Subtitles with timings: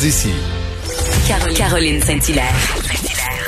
[0.00, 0.30] D'ici.
[1.56, 2.54] Caroline Saint-Hilaire.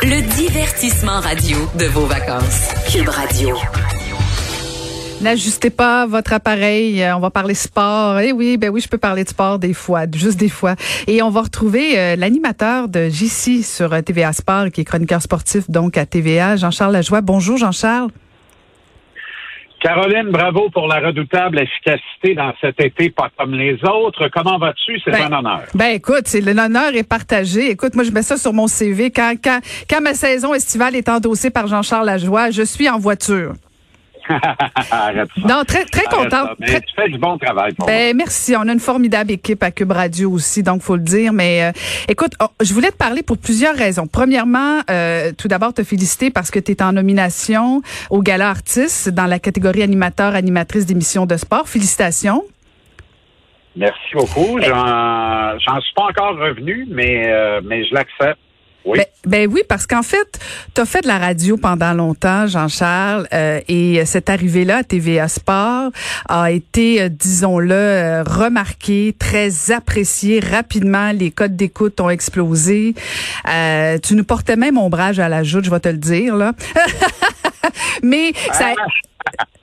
[0.03, 2.71] Le divertissement radio de vos vacances.
[2.91, 3.55] Cube Radio.
[5.21, 7.03] N'ajustez pas votre appareil.
[7.03, 8.19] Euh, on va parler sport.
[8.21, 10.75] Eh oui, ben oui, je peux parler de sport des fois, juste des fois.
[11.07, 15.21] Et on va retrouver euh, l'animateur de JC sur euh, TVA Sport, qui est chroniqueur
[15.21, 17.21] sportif donc à TVA, Jean-Charles Lajoie.
[17.21, 18.11] Bonjour, Jean-Charles.
[19.81, 24.29] Caroline, bravo pour la redoutable efficacité dans cet été, pas comme les autres.
[24.33, 24.99] Comment vas-tu?
[25.05, 25.63] C'est un honneur.
[25.75, 27.71] Ben écoute, c'est l'honneur est partagé.
[27.71, 29.11] Écoute, moi je mets ça sur mon CV.
[29.11, 33.53] Quand, quand, quand ma saison estivale est endossée par Jean-Charles Lajoie, je suis en voiture.
[35.49, 36.51] Non, très, très contente.
[36.61, 37.73] Tu fais du bon travail.
[37.87, 38.55] ben, merci.
[38.57, 41.33] On a une formidable équipe à Cube Radio aussi, donc faut le dire.
[41.33, 41.73] Mais euh,
[42.09, 44.07] écoute, oh, je voulais te parler pour plusieurs raisons.
[44.07, 49.11] Premièrement, euh, tout d'abord, te féliciter parce que tu es en nomination au Gala Artiste
[49.11, 51.69] dans la catégorie animateur, animatrice d'émissions de sport.
[51.69, 52.45] Félicitations.
[53.77, 54.59] Merci beaucoup.
[54.61, 58.41] J'en suis pas encore revenu, mais, euh, mais je l'accepte.
[58.97, 60.39] Ben, ben, oui, parce qu'en fait,
[60.75, 65.29] tu as fait de la radio pendant longtemps, Jean-Charles, euh, et cette arrivée-là à TVA
[65.29, 65.91] Sport
[66.29, 70.41] a été, euh, disons-le, euh, remarquée, très appréciée.
[70.41, 72.95] Rapidement, les codes d'écoute ont explosé.
[74.03, 76.53] tu nous portais même ombrage à la joute, je vais te le dire, là.
[78.03, 78.75] Mais ça,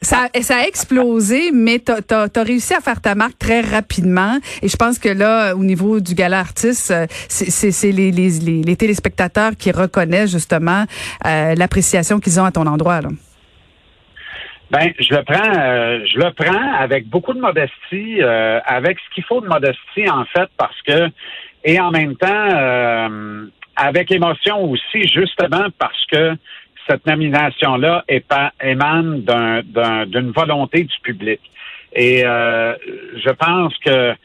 [0.01, 4.37] ça, ça, a explosé, mais tu as, réussi à faire ta marque très rapidement.
[4.61, 8.29] Et je pense que là, au niveau du gala artiste, euh, c'est les, les,
[8.63, 10.85] les, téléspectateurs qui reconnaissent justement
[11.25, 13.01] euh, l'appréciation qu'ils ont à ton endroit.
[13.01, 13.09] Là.
[14.71, 19.23] Ben, je le prends, euh, je le prends avec beaucoup de modestie, avec ce qu'il
[19.23, 21.09] faut de modestie en fait, parce que
[21.63, 23.39] et en même temps
[23.75, 26.35] avec émotion aussi, justement parce que
[26.87, 28.05] cette nomination-là
[28.61, 31.39] émane d'une volonté du public.
[31.93, 32.75] Et euh,
[33.15, 34.15] je pense que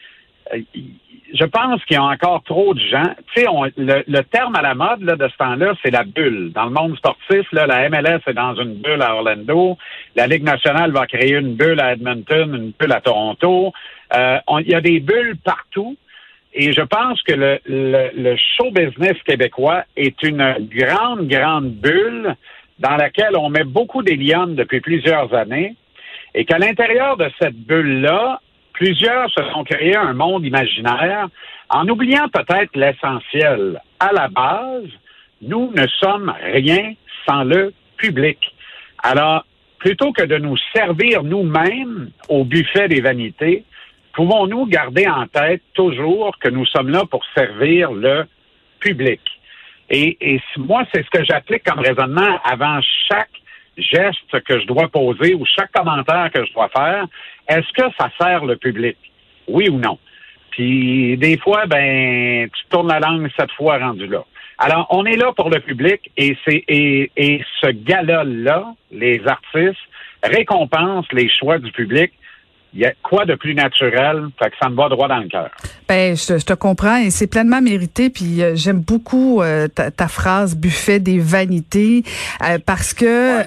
[1.33, 3.15] je pense qu'il y a encore trop de gens.
[3.33, 6.51] Tu sais, le, terme à la mode là, de ce temps-là, c'est la bulle.
[6.53, 9.77] Dans le monde sportif, là, la MLS est dans une bulle à Orlando.
[10.15, 13.71] La Ligue nationale va créer une bulle à Edmonton, une bulle à Toronto.
[14.13, 15.95] Euh, il y a des bulles partout.
[16.53, 22.35] Et je pense que le, le, show business québécois est une grande, grande bulle
[22.79, 25.75] dans laquelle on met beaucoup d'hélium depuis plusieurs années
[26.33, 28.41] et qu'à l'intérieur de cette bulle-là,
[28.73, 31.29] plusieurs se sont créés un monde imaginaire
[31.69, 33.79] en oubliant peut-être l'essentiel.
[33.99, 34.89] À la base,
[35.41, 36.93] nous ne sommes rien
[37.25, 38.39] sans le public.
[39.03, 39.45] Alors,
[39.79, 43.63] plutôt que de nous servir nous-mêmes au buffet des vanités,
[44.13, 48.25] pouvons-nous garder en tête toujours que nous sommes là pour servir le
[48.79, 49.21] public?
[49.89, 52.79] Et, et moi, c'est ce que j'applique comme raisonnement avant
[53.09, 53.29] chaque
[53.77, 57.05] geste que je dois poser ou chaque commentaire que je dois faire.
[57.47, 58.97] Est-ce que ça sert le public?
[59.47, 59.97] Oui ou non?
[60.51, 64.23] Puis des fois, ben, tu tournes la langue cette fois rendu là.
[64.57, 69.79] Alors, on est là pour le public et c'est et, et ce gala-là, les artistes
[70.23, 72.11] récompensent les choix du public
[72.73, 74.27] il y a quoi de plus naturel?
[74.39, 75.49] Fait que ça me va droit dans le cœur.
[75.87, 78.09] Ben, je, te comprends et c'est pleinement mérité.
[78.09, 82.03] Puis euh, j'aime beaucoup euh, ta, phrase buffet des vanités
[82.43, 83.41] euh, parce que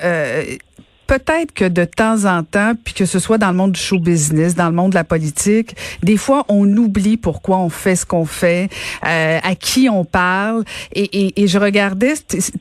[1.19, 3.99] peut-être que de temps en temps, puis que ce soit dans le monde du show
[3.99, 8.05] business, dans le monde de la politique, des fois on oublie pourquoi on fait ce
[8.05, 8.69] qu'on fait,
[9.07, 10.65] euh, à qui on parle.
[10.93, 12.15] Et, et, et je regardais,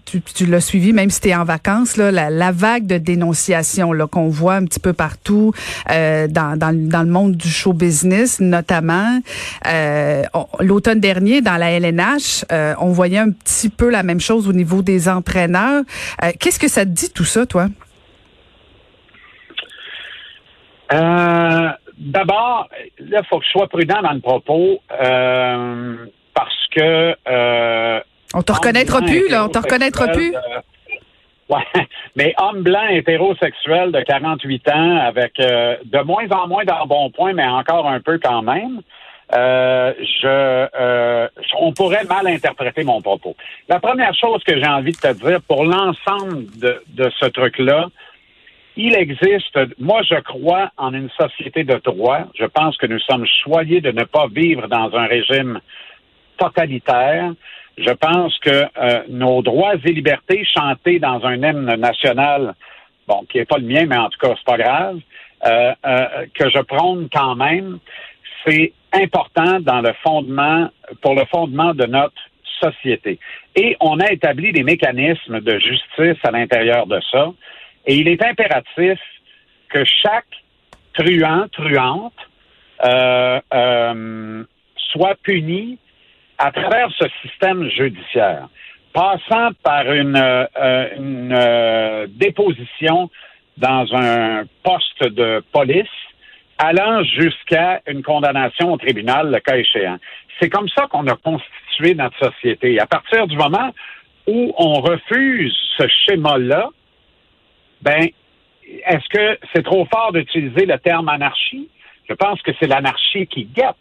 [0.06, 2.97] tu, tu l'as suivi, même si tu es en vacances, là, la, la vague de
[2.97, 5.52] dénonciation là qu'on voit un petit peu partout
[5.90, 9.19] euh, dans, dans, dans, le monde du show business, notamment
[9.68, 10.24] euh,
[10.59, 14.53] l'automne dernier dans la LNH, euh, on voyait un petit peu la même chose au
[14.53, 15.84] niveau des entraîneurs.
[16.24, 17.68] Euh, qu'est-ce que ça te dit tout ça, toi?
[20.94, 22.68] Euh, D'abord,
[23.00, 25.96] là, il faut que je sois prudent dans le propos euh,
[26.34, 27.16] parce que.
[27.28, 28.00] Euh,
[28.34, 29.46] on te reconnaîtra plus, là.
[29.46, 30.34] On te reconnaîtra plus.
[31.50, 37.12] ouais, mais homme blanc hétérosexuel de 48 ans avec euh, de moins en moins bon
[37.12, 38.81] point, mais encore un peu quand même.
[39.36, 41.28] Euh, je, euh,
[41.60, 43.36] on pourrait mal interpréter mon propos.
[43.69, 47.88] La première chose que j'ai envie de te dire pour l'ensemble de, de ce truc-là,
[48.75, 52.22] il existe, moi je crois en une société de droit.
[52.40, 55.60] Je pense que nous sommes choyés de ne pas vivre dans un régime
[56.38, 57.34] totalitaire.
[57.78, 62.56] Je pense que euh, nos droits et libertés chantés dans un hymne national,
[63.08, 65.00] bon, qui n'est pas le mien, mais en tout cas, c'est pas grave,
[65.46, 67.80] euh, euh, que je prône quand même,
[68.46, 70.69] c'est important dans le fondement,
[71.02, 72.22] pour le fondement de notre
[72.62, 73.19] société.
[73.56, 77.31] Et on a établi des mécanismes de justice à l'intérieur de ça.
[77.85, 79.00] Et il est impératif
[79.69, 80.25] que chaque
[80.94, 82.13] truand, truante,
[82.85, 84.44] euh, euh,
[84.91, 85.77] soit puni
[86.38, 88.47] à travers ce système judiciaire,
[88.94, 93.09] passant par une, euh, une euh, déposition
[93.57, 95.88] dans un poste de police,
[96.57, 99.97] allant jusqu'à une condamnation au tribunal, le cas échéant.
[100.39, 102.80] C'est comme ça qu'on a constitué notre société.
[102.80, 103.74] À partir du moment
[104.27, 106.69] où on refuse ce schéma-là,
[107.83, 108.07] ben,
[108.85, 111.69] est-ce que c'est trop fort d'utiliser le terme anarchie?
[112.09, 113.75] Je pense que c'est l'anarchie qui guette.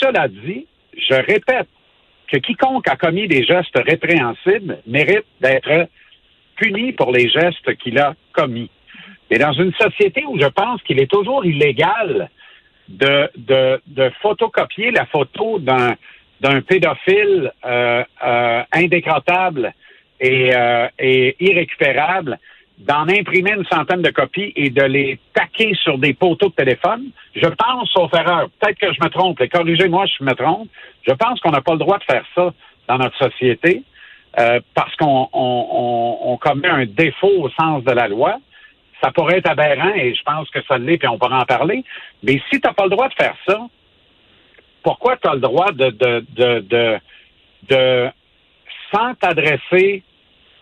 [0.00, 0.66] Cela dit,
[0.96, 1.68] je répète
[2.28, 5.88] que quiconque a commis des gestes répréhensibles mérite d'être
[6.56, 8.70] puni pour les gestes qu'il a commis.
[9.30, 12.30] Mais dans une société où je pense qu'il est toujours illégal
[12.88, 18.62] de, photocopier la photo d'un pédophile euh, euh,
[20.22, 22.38] euh, et irrécupérable,
[22.86, 27.10] d'en imprimer une centaine de copies et de les taquer sur des poteaux de téléphone,
[27.34, 30.68] je pense, sauf erreur, peut-être que je me trompe, et corrigez-moi si je me trompe,
[31.06, 32.52] je pense qu'on n'a pas le droit de faire ça
[32.88, 33.82] dans notre société
[34.38, 38.38] euh, parce qu'on on, on, commet un défaut au sens de la loi.
[39.02, 41.84] Ça pourrait être aberrant et je pense que ça l'est, puis on pourra en parler.
[42.22, 43.60] Mais si tu n'as pas le droit de faire ça,
[44.82, 47.00] pourquoi tu as le droit de, de,
[47.68, 48.10] de
[48.92, 50.02] sans t'adresser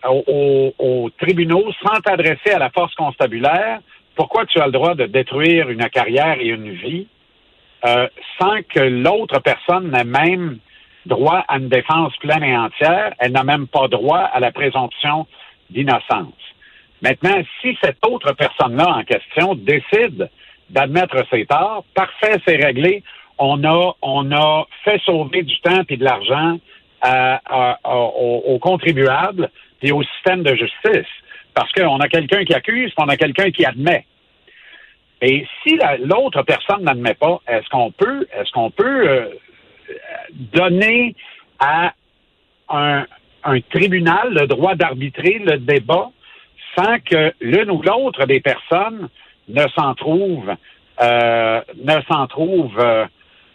[0.07, 3.79] aux, tribunaux, sans t'adresser à la force constabulaire,
[4.15, 7.07] pourquoi tu as le droit de détruire une carrière et une vie
[7.85, 8.07] euh,
[8.39, 10.59] sans que l'autre personne n'ait même
[11.05, 15.25] droit à une défense pleine et entière, elle n'a même pas droit à la présomption
[15.69, 16.33] d'innocence.
[17.01, 20.29] Maintenant, si cette autre personne-là en question décide
[20.69, 23.03] d'admettre ses torts, parfait, c'est réglé.
[23.39, 26.59] On a, on a fait sauver du temps et de l'argent
[27.83, 29.49] aux, contribuables
[29.81, 31.09] et au système de justice.
[31.53, 34.05] Parce qu'on a quelqu'un qui accuse, on a quelqu'un qui admet.
[35.21, 39.27] Et si l'autre personne n'admet pas, est-ce qu'on peut, est-ce qu'on peut euh,
[40.31, 41.15] donner
[41.59, 41.93] à
[42.69, 43.05] un,
[43.71, 46.09] tribunal le droit d'arbitrer le débat
[46.77, 49.09] sans que l'une ou l'autre des personnes
[49.49, 50.55] ne s'en trouve,
[51.01, 53.05] euh, ne s'en trouve euh,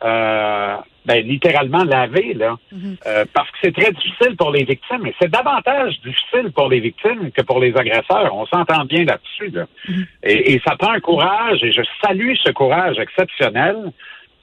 [0.04, 0.76] euh,
[1.06, 2.56] ben, littéralement lavé, là.
[2.72, 2.96] Mhm.
[3.06, 5.06] Euh, parce que c'est très difficile pour les victimes.
[5.06, 8.34] Et c'est davantage difficile pour les victimes que pour les agresseurs.
[8.34, 9.50] On s'entend bien là-dessus.
[9.50, 9.66] Là.
[9.88, 10.06] Mhm.
[10.24, 13.76] et, et, ça prend un courage, et je salue ce courage exceptionnel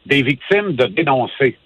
[0.05, 1.57] des victimes de dénoncer.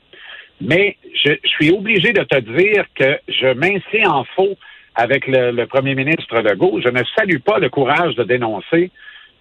[0.59, 4.57] Mais je, je suis obligé de te dire que je m'inscris en faux
[4.95, 6.81] avec le, le premier ministre Legault.
[6.83, 8.89] Je ne salue pas le courage de dénoncer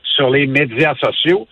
[0.02, 1.49] sur les médias sociaux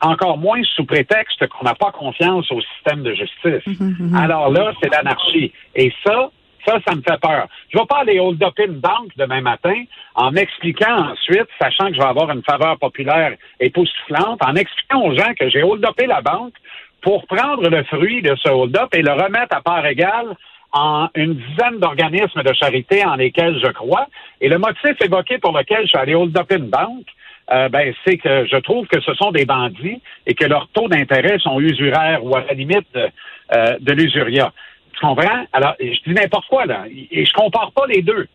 [0.00, 3.66] encore moins sous prétexte qu'on n'a pas confiance au système de justice.
[3.66, 4.14] Mhm, mhm.
[4.16, 5.52] Alors là, c'est l'anarchie.
[5.74, 6.30] Et ça,
[6.66, 7.46] ça, ça me fait peur.
[7.70, 9.84] Je ne vais pas aller hold-up une banque demain matin
[10.14, 15.16] en m'expliquant ensuite, sachant que je vais avoir une faveur populaire époustouflante, en expliquant aux
[15.16, 16.54] gens que j'ai hold-upé la banque
[17.02, 20.36] pour prendre le fruit de ce hold-up et le remettre à part égale
[20.76, 24.06] en une dizaine d'organismes de charité en lesquels je crois.
[24.40, 27.06] Et le motif évoqué pour lequel je suis allé hold-up une banque,
[27.50, 30.88] euh, ben, c'est que je trouve que ce sont des bandits et que leurs taux
[30.88, 33.08] d'intérêt sont usuraires ou à la limite de,
[33.54, 34.52] euh, l'usuria.
[34.92, 35.44] Tu comprends?
[35.52, 36.84] Alors, je dis n'importe quoi, là.
[37.10, 38.26] Et je compare pas les deux.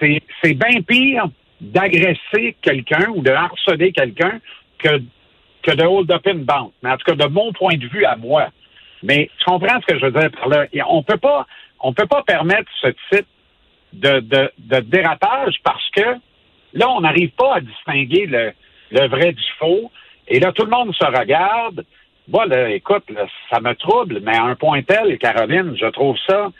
[0.00, 1.26] C'est, c'est bien pire
[1.60, 4.40] d'agresser quelqu'un ou de harceler quelqu'un
[4.78, 5.00] que,
[5.62, 6.72] que de hold up une banque.
[6.82, 8.48] Mais en tout cas, de mon point de vue à moi.
[9.04, 10.66] Mais tu comprends ce que je veux dire par là?
[10.88, 11.46] on peut pas,
[11.84, 13.26] on peut pas permettre ce type
[13.92, 16.18] de, de, de dérapage parce que
[16.74, 19.90] Là, on n'arrive pas à distinguer le, vrai du faux.
[20.28, 21.84] Et là, tout le monde se regarde.
[22.28, 23.04] Moi, là, écoute,
[23.50, 26.50] ça me trouble, mais à un point tel, Caroline, je trouve ça,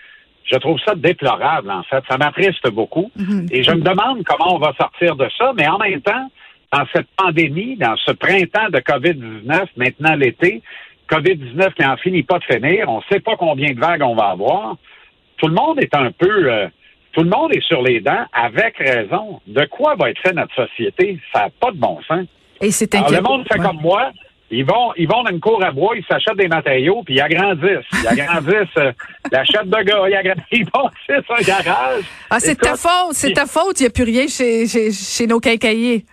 [0.44, 2.04] je trouve ça déplorable, en fait.
[2.08, 3.10] Ça m'attriste beaucoup.
[3.16, 3.48] Mhm.
[3.50, 6.30] Et je me demande comment on va sortir de ça, mais en même temps,
[6.72, 10.62] dans cette pandémie, dans ce printemps de COVID-19, maintenant l'été,
[11.08, 14.14] COVID-19 qui en finit pas de finir, on ne sait pas combien de vagues on
[14.14, 14.76] va avoir.
[15.44, 16.68] Tout le monde est un peu, euh,
[17.12, 19.42] tout le monde est sur les dents, avec raison.
[19.46, 21.20] De quoi va être fait notre société?
[21.34, 22.24] Ça n'a pas de bon sens.
[22.62, 24.10] Et c'est Le monde fait comme moi.
[24.50, 27.20] Ils vont, ils vont dans une cour à bois, ils s'achètent des matériaux, puis ils
[27.20, 27.84] agrandissent.
[27.92, 28.92] Ils agrandissent euh,
[29.32, 32.04] la chatte de gars, ils agrandissent, ils bâtissent un garage.
[32.30, 35.26] Ah, c'est ta faute, c'est ta faute, il n'y a plus rien chez, chez, chez
[35.26, 36.06] nos quincailliers.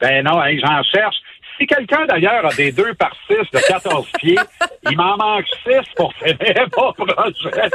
[0.00, 1.16] Ben non, j'en cherche.
[1.58, 4.38] Si quelqu'un, d'ailleurs, a des 2 par 6 de 14 pieds,
[4.88, 7.70] il m'en manque 6 pour finir mon projet.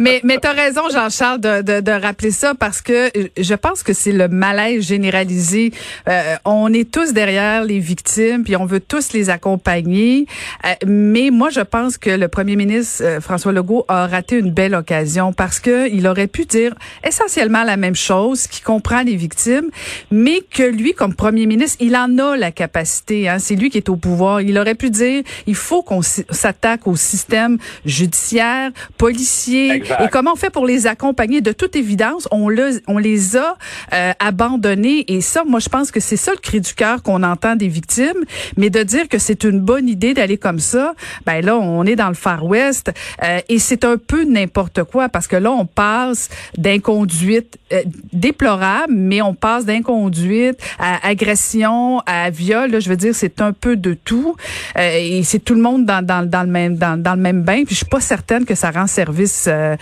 [0.00, 3.84] mais mais tu as raison, Jean-Charles, de, de, de, rappeler ça parce que je pense
[3.84, 5.72] que c'est le malaise généralisé.
[6.08, 10.26] Euh, on est tous derrière les victimes, puis on veut tous les accompagner.
[10.64, 14.50] Euh, mais moi, je pense que le premier ministre euh, François Legault a raté une
[14.50, 19.14] belle occasion parce que il aurait pu dire essentiellement la même chose, qui comprend les
[19.14, 19.70] victimes,
[20.10, 23.28] mais que lui, comme premier ministre, il en a la capacité capacité.
[23.28, 23.38] Hein.
[23.38, 24.40] C'est lui qui est au pouvoir.
[24.40, 29.76] Il aurait pu dire, il faut qu'on s'attaque au système judiciaire, policier.
[29.76, 31.40] Et comment on fait pour les accompagner?
[31.40, 33.56] De toute évidence, on, le, on les a
[33.92, 35.04] euh, abandonnés.
[35.08, 37.68] Et ça, moi, je pense que c'est ça le cri du cœur qu'on entend des
[37.68, 38.24] victimes.
[38.56, 40.94] Mais de dire que c'est une bonne idée d'aller comme ça,
[41.26, 42.92] ben là, on est dans le Far West.
[43.22, 47.82] Euh, et c'est un peu n'importe quoi parce que là, on passe d'inconduite euh,
[48.12, 52.69] déplorable, mais on passe d'inconduite à agression, à viol.
[52.70, 54.36] Là, je veux dire, c'est un peu de tout.
[54.76, 57.42] Euh, et c'est tout le monde dans, dans, dans, le même dans, dans, le même
[57.42, 57.64] bain.
[57.64, 59.76] Puis je suis pas certaine que ça rend service euh,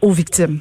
[0.00, 0.60] aux victimes.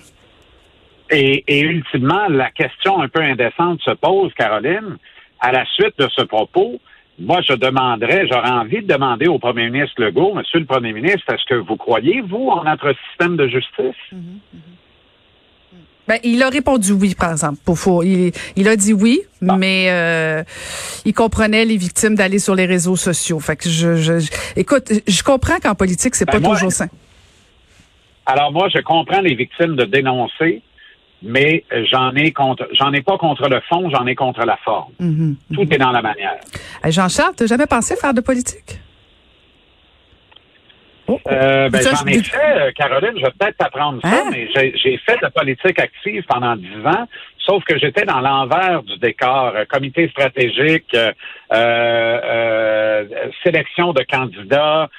[1.10, 4.98] Et, et ultimement, la question un peu indécente se pose, Caroline,
[5.40, 6.80] à la suite de ce propos
[7.20, 11.32] moi, je demanderais, j'aurais envie de demander au premier ministre Legault, Monsieur le premier ministre,
[11.32, 14.02] est-ce que vous croyez, vous, en notre système de justice?
[14.12, 14.82] Mm-hmm, mm-hmm.
[16.08, 17.60] Ben, il a répondu oui, par exemple.
[17.63, 20.43] Pour, il, il, a dit oui, mais euh,
[21.05, 23.39] il comprenait les victimes d'aller sur les réseaux sociaux.
[23.39, 24.13] Fait que je, je,
[24.55, 26.88] écoute, je comprends qu'en politique, c'est ben pas toujours sain.
[28.25, 30.62] Alors moi, je comprends les victimes de dénoncer,
[31.22, 34.91] mais j'en ai contre, j'en ai pas contre le fond, j'en ai contre la forme.
[35.00, 35.55] Mhm, mhm.
[35.55, 36.38] Tout est dans la manière.
[36.86, 38.79] Jean-Charles, t'as jamais pensé faire de politique?
[41.12, 41.30] Oh, oh.
[41.30, 44.30] Euh, ben, j'en ai fait, euh, Caroline, je vais peut-être t'apprendre ça, hein?
[44.32, 47.06] mais j'ai fait de la politique active pendant dix ans,
[47.38, 50.96] sauf que j'étais dans l'envers du décor, euh, comité stratégique,
[53.44, 54.89] sélection de candidats,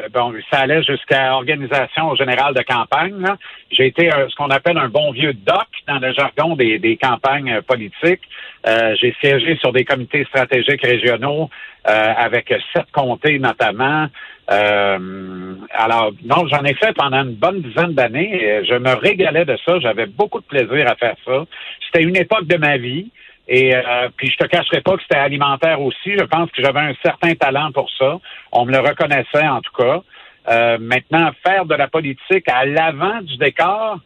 [0.00, 3.24] euh, bon, ça allait jusqu'à organisation générale de campagne.
[3.70, 7.60] J'ai été ce qu'on appelle un bon vieux doc dans le jargon des, des campagnes
[7.62, 8.22] politiques.
[8.66, 11.48] Euh, j'ai siégé sur des comités stratégiques régionaux
[11.88, 14.06] euh, avec sept comtés notamment.
[14.50, 18.62] Euh, alors, non, j'en ai fait pendant une bonne dizaine d'années.
[18.68, 19.78] Je me régalais de ça.
[19.80, 21.44] J'avais beaucoup de plaisir à faire ça.
[21.86, 23.10] C'était une époque de ma vie.
[23.52, 26.12] Et euh, puis je te cacherai pas que c'était alimentaire aussi.
[26.16, 28.20] Je pense que j'avais un certain talent pour ça.
[28.52, 30.02] On me le reconnaissait en tout cas.
[30.48, 33.98] Euh, maintenant, faire de la politique à l'avant du décor,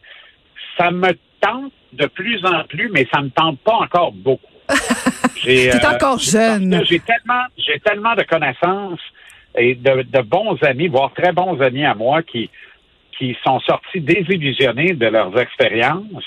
[0.77, 4.41] ça me tente de plus en plus, mais ça me tente pas encore beaucoup.
[5.43, 6.83] J'ai euh, encore jeune.
[6.85, 8.99] J'ai tellement, j'ai tellement de connaissances
[9.55, 12.49] et de, de, bons amis, voire très bons amis à moi, qui
[13.17, 16.25] qui sont sortis désillusionnés de leurs expériences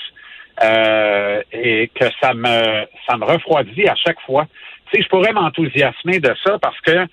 [0.63, 4.47] euh, et que ça me ça me refroidit à chaque fois.
[4.91, 7.05] Tu sais, je pourrais m'enthousiasmer de ça parce que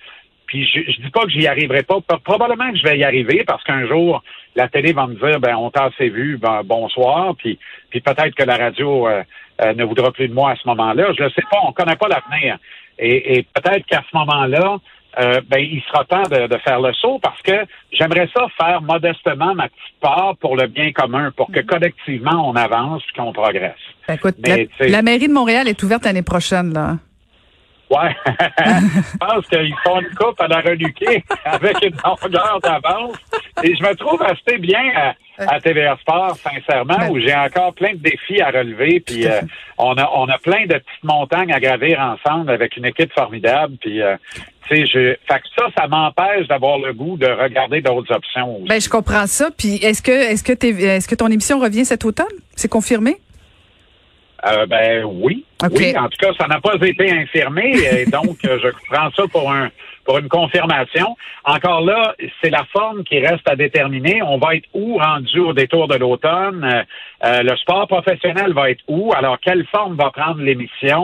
[0.47, 1.99] puis je, je dis pas que j'y arriverai pas.
[2.23, 4.23] Probablement que je vais y arriver parce qu'un jour
[4.55, 7.35] la télé va me dire ben on t'a assez vu, ben, bonsoir.
[7.35, 9.23] Puis puis peut-être que la radio euh,
[9.61, 11.13] euh, ne voudra plus de moi à ce moment-là.
[11.17, 11.59] Je ne sais pas.
[11.63, 12.57] On connaît pas l'avenir.
[12.99, 14.77] Et, et peut-être qu'à ce moment-là,
[15.19, 19.55] euh, ben, il sera temps de, faire le saut parce que j'aimerais ça faire modestement
[19.55, 21.65] ma petite part pour le bien commun, pour que mhm.
[21.65, 23.75] collectivement on avance et qu'on progresse.
[24.07, 24.35] Ben, écoute,
[24.79, 26.97] la, mairie de Montréal est ouverte l'année prochaine, là.
[27.89, 28.13] Ouais.
[28.25, 33.15] je pense qu'ils font une coupe à la reluquer avec une longueur d'avance.
[33.63, 35.13] Et je me trouve assez bien à,
[35.63, 38.99] TVA Sport, sincèrement, ben où j'ai encore plein de défis à relever.
[38.99, 39.41] Puis euh,
[39.77, 43.75] on a on a plein de petites montagnes à gravir ensemble avec une équipe formidable.
[43.79, 44.15] Puis euh,
[44.69, 48.61] je, fait que ça, ça m'empêche d'avoir le goût de regarder d'autres options.
[48.67, 49.49] Ben, je comprends ça.
[49.55, 52.25] Puis, est-ce que, est-ce que, est-ce que ton émission revient cet automne?
[52.55, 53.17] C'est confirmé?
[54.45, 55.45] Euh, ben oui.
[55.71, 59.23] Oui, en tout cas, ça n'a pas été infirmé, et donc euh, je prends ça
[59.31, 59.71] pour un
[60.07, 61.17] pour une confirmation.
[61.43, 64.23] Encore là, c'est la forme qui reste à déterminer.
[64.23, 66.85] On va être où rendu au détour de l'automne?
[67.25, 69.11] Euh, le sport professionnel va être où?
[69.13, 71.03] Alors, quelle forme va prendre l'émission?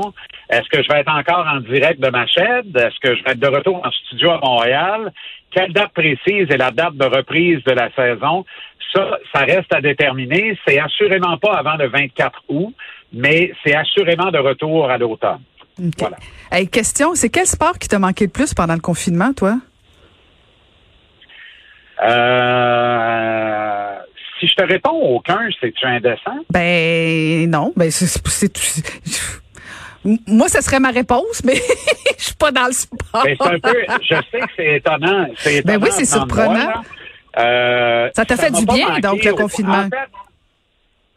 [0.50, 2.72] Est-ce que je vais être encore en direct de ma chaîne?
[2.74, 5.12] Est-ce que je vais être de retour en studio à Montréal?
[5.52, 8.46] Quelle date précise est la date de reprise de la saison?
[8.94, 10.58] Ça, ça reste à déterminer.
[10.66, 12.74] C'est assurément pas avant le 24 août
[13.14, 15.42] mais c'est assurément de retour à l'automne.
[15.78, 16.18] Voilà.
[16.66, 19.58] question, c'est quel sport qui t'a manqué le plus pendant le confinement, toi?
[22.04, 23.96] Euh,
[24.40, 26.38] si je te réponds aucun, c'est-tu indécent?
[26.50, 28.08] Ben non, ben c'est
[30.28, 31.56] moi, ce serait ma réponse, mais
[32.18, 33.24] je suis pas dans le sport.
[33.24, 35.28] Ben, un peu, je sais que c'est étonnant.
[35.64, 36.84] Ben oui, c'est surprenant.
[37.38, 39.88] Euh, ça t'a fait du bien, donc, le confinement.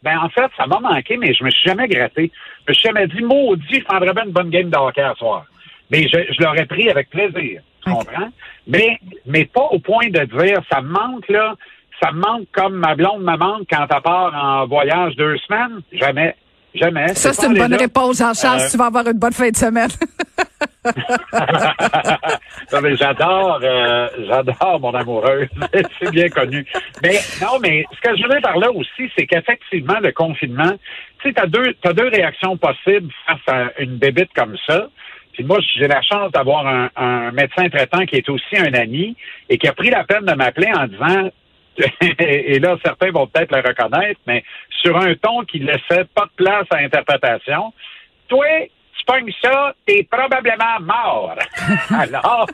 [0.03, 2.31] Ben, en fait, ça m'a manqué, mais je me suis jamais gratté.
[2.65, 5.15] Je me suis jamais dit, maudit, je prendrais bien une bonne game de hockey à
[5.15, 5.45] soir.
[5.89, 7.61] Mais je, je l'aurais pris avec plaisir.
[7.83, 8.29] Tu comprends?
[8.67, 11.55] Mais, mais pas au point de dire, ça me manque, là.
[12.01, 15.81] Ça me manque comme ma blonde me manque quand elle part en voyage deux semaines.
[15.91, 16.35] Jamais.
[16.75, 17.15] Jamais.
[17.15, 18.61] Ça, c'est une bonne réponse, Jean-Charles.
[18.61, 19.89] Euh, tu vas avoir une bonne fin de semaine.
[22.95, 25.47] j'adore, euh, j'adore mon amoureuse.
[25.99, 26.65] c'est bien connu.
[27.01, 30.73] Mais non, mais ce que je voulais par là aussi, c'est qu'effectivement, le confinement,
[31.21, 34.87] tu sais, t'as deux, t'as deux réactions possibles face à une bébite comme ça.
[35.33, 39.15] Puis moi, j'ai la chance d'avoir un, un, médecin traitant qui est aussi un ami
[39.49, 41.29] et qui a pris la peine de m'appeler en disant,
[42.19, 44.43] et là, certains vont peut-être le reconnaître, mais
[44.81, 47.71] sur un ton qui laissait pas de place à interprétation.
[48.27, 48.45] Toi,
[49.07, 51.35] pognes ça, t'es probablement mort.
[51.89, 52.47] alors,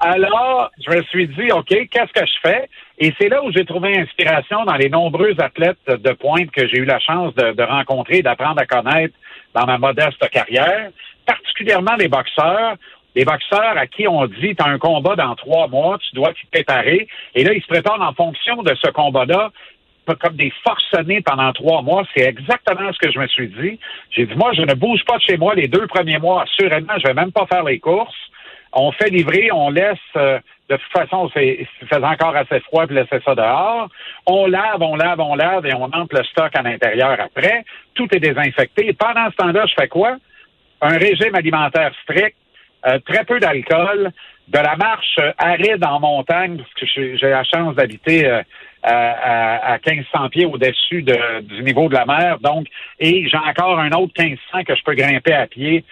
[0.00, 2.68] alors, je me suis dit, OK, qu'est-ce que je fais?
[2.98, 6.78] Et c'est là où j'ai trouvé inspiration dans les nombreux athlètes de pointe que j'ai
[6.78, 9.14] eu la chance de, de rencontrer, d'apprendre à connaître
[9.54, 10.90] dans ma modeste carrière,
[11.26, 12.76] particulièrement les boxeurs
[13.14, 16.32] les boxeurs à qui on dit, tu as un combat dans trois mois, tu dois
[16.32, 17.08] t'y préparer.
[17.34, 19.50] Et là, ils se préparent en fonction de ce combat-là
[20.20, 22.02] comme des forcenés pendant trois mois.
[22.14, 23.78] C'est exactement ce que je me suis dit.
[24.10, 26.42] J'ai dit, moi, je ne bouge pas de chez moi les deux premiers mois.
[26.42, 28.14] Assurément, je vais même pas faire les courses.
[28.72, 30.38] On fait livrer, on laisse, euh,
[30.70, 33.88] de toute façon, c'est faisait encore assez froid, puis laisser ça dehors.
[34.26, 37.64] On lave, on lave, on lave, et on entre le stock à l'intérieur après.
[37.94, 38.94] Tout est désinfecté.
[38.94, 40.16] Pendant ce temps-là, je fais quoi?
[40.80, 42.36] Un régime alimentaire strict,
[42.86, 44.10] euh, très peu d'alcool,
[44.48, 48.26] de la marche euh, aride en montagne, parce que j'ai la chance d'habiter
[48.82, 52.66] à, à, 1500 pieds au-dessus du niveau de la mer, donc,
[52.98, 55.84] et j'ai encore un autre 1500 que je peux grimper à pied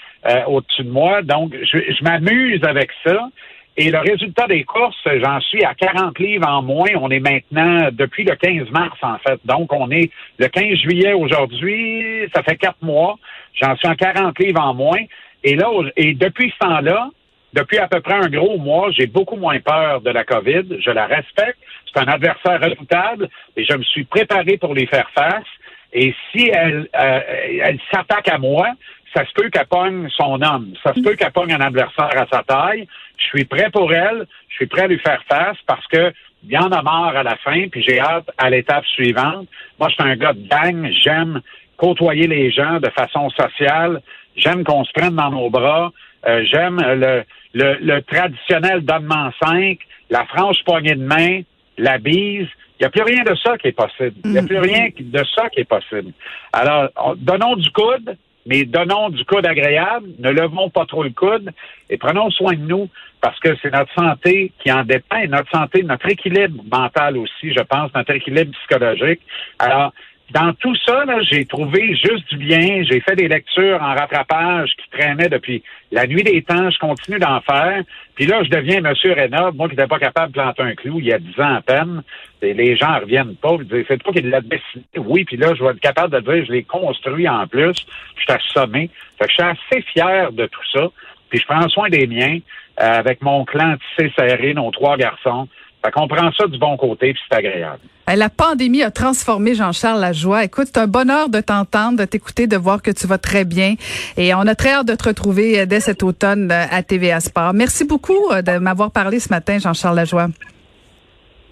[0.46, 3.28] au-dessus de moi, donc je, je m'amuse avec ça.
[3.76, 6.90] Et le résultat des courses, j'en suis à 40 livres en moins.
[7.00, 9.40] On est maintenant depuis le 15 mars, en fait.
[9.46, 12.28] Donc, on est le 15 juillet aujourd'hui.
[12.34, 13.16] Ça fait quatre mois.
[13.54, 15.00] J'en suis à 40 livres en moins.
[15.44, 17.08] Et là, et depuis ce temps-là,
[17.54, 20.78] depuis à peu près un gros mois, j'ai beaucoup moins peur de la COVID.
[20.80, 21.58] Je la respecte.
[21.92, 25.46] C'est un adversaire redoutable et je me suis préparé pour les faire face.
[25.92, 27.20] Et si elle, euh,
[27.62, 28.68] elle s'attaque à moi,
[29.14, 30.74] ça se peut qu'elle pogne son homme.
[30.84, 32.86] Ça se peut qu'elle pogne un adversaire à sa taille.
[33.18, 34.26] Je suis prêt pour elle.
[34.48, 37.22] Je suis prêt à lui faire face parce que il y en a marre à
[37.22, 39.46] la fin, puis j'ai hâte à l'étape suivante.
[39.78, 40.90] Moi, je suis un gars de gang.
[41.04, 41.42] J'aime
[41.76, 44.00] côtoyer les gens de façon sociale.
[44.36, 45.92] J'aime qu'on se prenne dans nos bras.
[46.26, 49.78] Euh, j'aime le, le, le, traditionnel donnement 5,
[50.10, 51.40] la franche poignée de main,
[51.80, 52.48] la bise.
[52.78, 54.16] Il n'y a plus rien de ça qui est possible.
[54.24, 54.72] Il n'y a plus mm-hmm.
[54.72, 56.12] rien de ça qui est possible.
[56.52, 61.50] Alors, donnons du coude, mais donnons du coude agréable, ne levons pas trop le coude
[61.90, 62.88] et prenons soin de nous
[63.20, 67.52] parce que c'est notre santé qui en dépend et notre santé, notre équilibre mental aussi,
[67.52, 69.20] je pense, notre équilibre psychologique.
[69.58, 69.92] Alors,
[70.32, 72.82] dans tout ça, j'ai trouvé juste du bien.
[72.84, 76.70] J'ai fait des lectures en rattrapage qui traînaient depuis la nuit des temps.
[76.70, 77.82] Je continue d'en faire.
[78.14, 81.00] Puis là, je deviens Monsieur Reynaud, moi qui n'étais pas capable de planter un clou
[81.00, 82.02] il y a dix ans à peine.
[82.42, 83.56] Les gens reviennent pas.
[83.58, 84.84] Ils disent, c'est toi qui l'as dessiné.
[84.96, 87.86] Oui, puis là, je vais être capable de dire, je l'ai construit en plus.
[88.16, 88.90] Je suis assommé.
[89.18, 90.88] Fait que je suis assez fier de tout ça.
[91.28, 92.38] Puis je prends soin des miens
[92.80, 95.48] euh, avec mon clan tissé serré, nos trois garçons.
[95.82, 97.80] Fait qu'on prend ça du bon côté, puis c'est agréable.
[98.10, 100.44] Euh, la pandémie a transformé Jean-Charles Lajoie.
[100.44, 103.74] Écoute, c'est un bonheur de t'entendre, de t'écouter, de voir que tu vas très bien.
[104.16, 107.20] Et on a très hâte de te retrouver euh, dès cet automne euh, à TVA
[107.20, 107.54] Sport.
[107.54, 110.28] Merci beaucoup de m'avoir parlé ce matin, Jean-Charles Lajoie.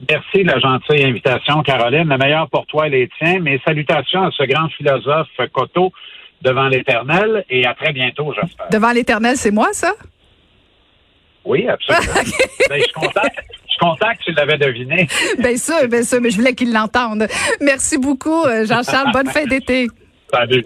[0.08, 2.08] Merci de la gentille invitation, Caroline.
[2.08, 3.40] La meilleure pour toi et les tiens.
[3.40, 5.92] Mes salutations à ce grand philosophe Coteau
[6.42, 8.68] devant l'Éternel et à très bientôt, j'espère.
[8.70, 9.92] Devant l'Éternel, c'est moi, ça?
[11.44, 12.12] Oui, absolument.
[12.68, 13.22] ben, je suis content
[13.78, 15.08] content que tu l'avais deviné.
[15.38, 17.26] bien sûr, bien sûr, mais je voulais qu'il l'entende.
[17.60, 19.12] Merci beaucoup, euh, Jean-Charles.
[19.12, 19.88] Bonne fin d'été.
[20.32, 20.64] Salut.